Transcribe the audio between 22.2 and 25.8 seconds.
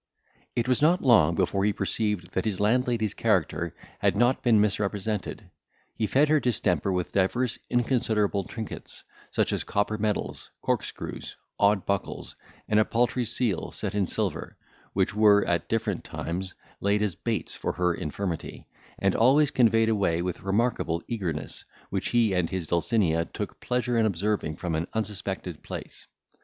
and his Dulcinea took pleasure in observing from an unsuspected